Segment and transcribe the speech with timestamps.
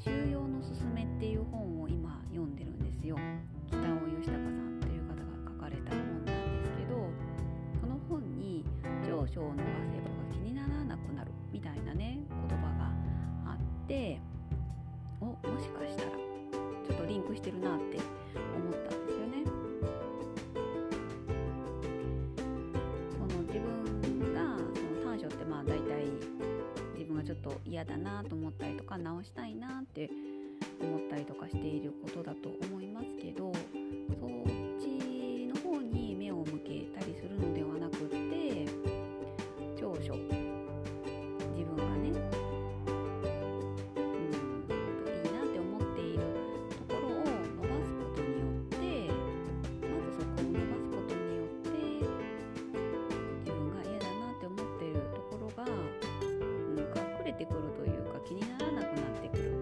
[0.02, 3.18] 「収容のすすめ」っていう本を今読んでるんですよ
[3.68, 3.82] 北尾
[4.16, 5.22] 義孝さんという方が
[5.52, 6.96] 書かれた本なんですけど
[7.82, 8.64] この本に
[9.06, 12.18] 「上昇を逃せば気にならなくなる」みたいなね
[12.48, 12.90] 言葉が
[13.52, 14.18] あって
[15.20, 17.98] おもしかしたらちょっとリンクしてるなって
[18.56, 19.44] 思ったんですよね。
[23.12, 26.06] その自分がその短所ってまあ大体
[26.94, 30.08] 自分がちょっと嫌だなと思ったりとか直したいなって
[30.80, 34.30] 思ったりとかしていることだと思いますけどそっ
[34.78, 38.66] ちの方に目を向けたりするのではなくって
[39.76, 40.14] 長所。
[41.56, 42.10] 自分がね
[43.96, 44.12] うん
[44.62, 46.18] いいなって思っている
[46.70, 48.78] ところを伸ばすことによって
[49.82, 51.68] まずそこを伸ばすことによって
[53.40, 59.59] 自分が嫌だなって思っているところが、うん、隠れてくるというか気にならなくなってくる。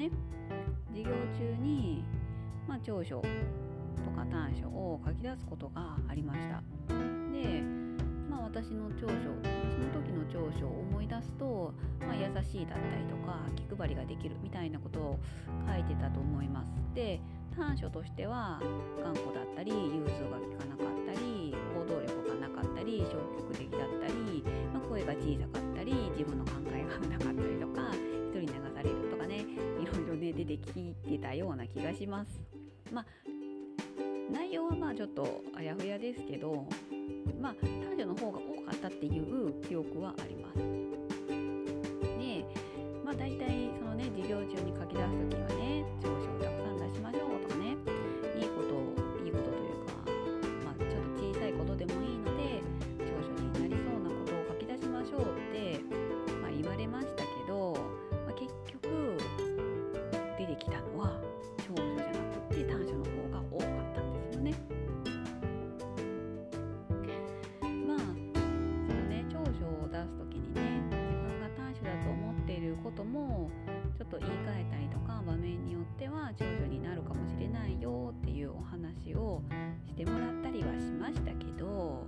[0.00, 0.10] ね。
[0.88, 2.04] 授業中に、
[2.66, 6.62] まあ、長所とか短所を書き出すことがありました。
[7.32, 7.62] で
[8.28, 15.18] まあ私の長所その時の長所を思い出すと、まあ、優しいだったりとか気配りができるみたいなことを
[15.68, 16.74] 書いてたと思います。
[16.94, 17.20] で
[17.54, 18.60] 短所としては
[19.02, 28.09] 頑固だったり融通が利かなかったり行動力がなかったり消極的だったり、まあ、声が小さかったり自分の考えがなかったりとか
[30.44, 32.40] 出てきてたような気がします。
[32.90, 33.06] まあ
[34.32, 36.66] 内容はまあちょっとあやふやですけど
[37.40, 40.56] まあ男女の方が多かったっていう記憶はあります。
[40.56, 40.62] で
[43.04, 47.49] まあ大体そのね授業中に書き出す時はね長所をたくさん出しましょうとか
[60.60, 61.18] きたのは
[61.56, 62.12] 長所じゃな
[62.48, 64.54] くて短所の方が多かったんですよね。
[67.88, 67.98] まあ
[68.86, 73.50] そのね長所を出す時にね自分が短所だと思っていることも
[73.96, 79.42] ちょっと言い換えたりとか場面によっては長所になるかもしれないよっていうお話を
[79.86, 82.06] してもらったりはしましたけど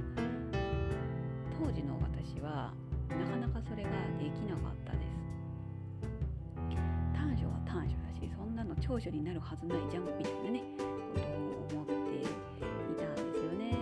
[1.58, 2.74] 当時の私は
[3.08, 5.12] なかなかそれができなかったです
[7.14, 11.26] 短所は短所しそんなの長所になるはずないじゃんみたいなねこと
[11.76, 12.26] を思ってい
[12.96, 13.76] たんですよね。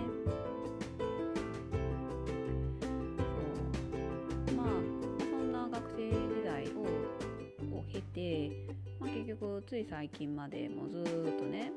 [4.47, 4.57] そう。
[4.57, 4.67] まあ
[5.19, 6.81] そんな学生時代を
[7.77, 8.67] を経て、
[8.99, 11.05] まあ、結局つい最近までもずっ
[11.39, 11.73] とね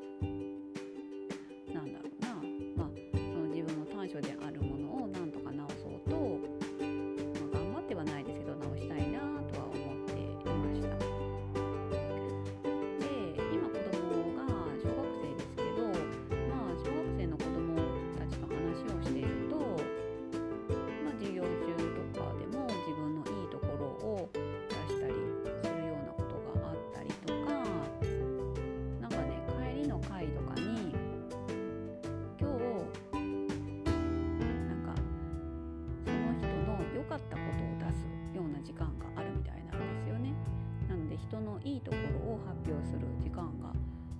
[42.66, 43.72] 表する時間が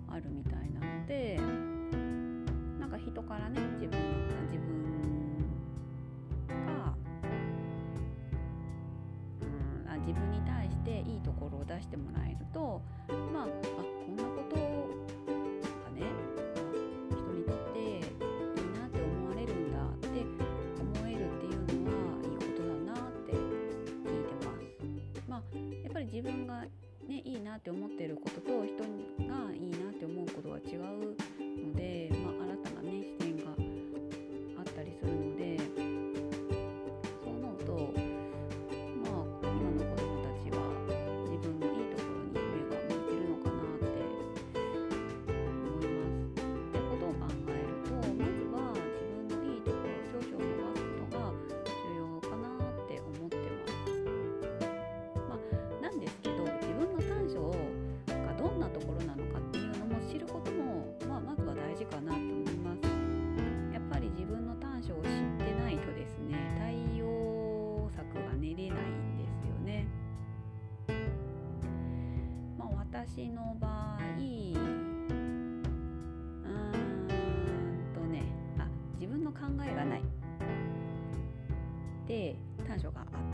[0.08, 1.38] あるみたいなので
[2.78, 3.98] なんか人からね自分
[4.50, 4.68] 自分
[6.76, 6.94] が
[9.42, 12.80] うんあ自分に対していいところを出してもらえると
[13.32, 14.62] まああこんなことが
[15.92, 16.02] ね
[17.10, 18.00] 人にとっていい
[18.78, 20.08] なって思われるんだって
[21.00, 25.28] 思えるっていうのはいいことだなって聞いてます。
[25.28, 25.42] まあ
[25.82, 26.64] やっぱり自分が
[27.08, 28.33] ねいいなって思ってること
[73.24, 75.62] 私の場合うーん
[77.94, 78.22] とね
[78.58, 78.68] あ
[79.00, 80.02] 自分の考えがない
[82.06, 82.36] で
[82.66, 83.24] 短所があった場合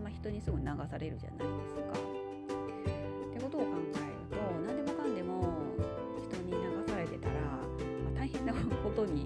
[0.00, 1.80] まあ、人にすぐ流されるじゃないですか。
[1.80, 5.52] ってことを考えると何でもかんでも
[6.22, 7.58] 人に流されてたら、ま
[8.14, 9.24] あ、大変なことに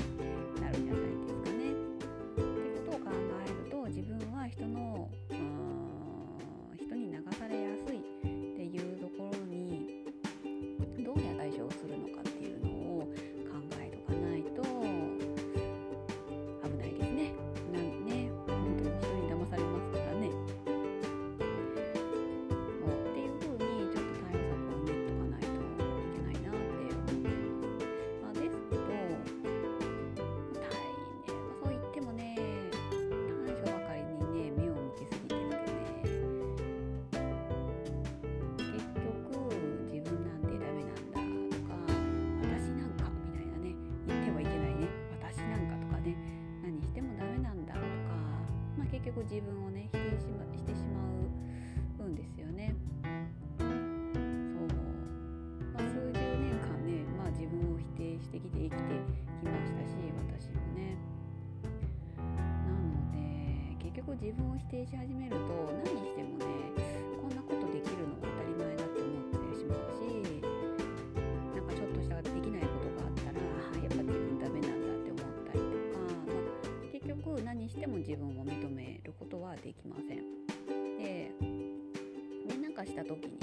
[49.23, 50.99] う自分をね否定し,、ま、してしま
[52.05, 52.75] うんですよね。
[53.59, 53.69] そう、
[55.73, 58.99] まあ、数十年間ね、まあ、自分を否定してきて生きて
[59.39, 59.95] きましたし
[60.27, 60.99] 私もね。
[62.19, 66.47] なので結局自分を否定し始めると何してもね
[67.23, 70.03] こんなことできるのは当たり前だって思ってしまうし
[71.55, 78.42] なんかちょっとしたできないことがあったらやっぱ自分ダメなんだって思ったりとか、何しても自分を
[79.73, 80.19] できません。
[80.99, 81.31] で
[82.49, 83.39] 連かした時に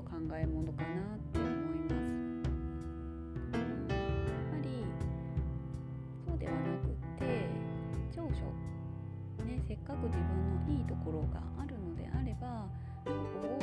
[0.00, 2.08] と考えものかなって思います。
[3.52, 3.62] やっ
[4.50, 4.84] ぱり
[6.26, 6.88] そうではなく
[7.18, 7.44] て
[8.10, 8.30] 長所、
[9.44, 10.24] ね、せっかく自分
[10.66, 12.66] のいいところがあるのであれば
[13.04, 13.16] そこ
[13.56, 13.59] を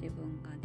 [0.00, 0.57] 自分が